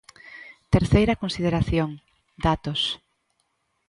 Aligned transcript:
Terceira 0.73 1.19
consideración: 1.23 1.89
datos. 2.45 2.81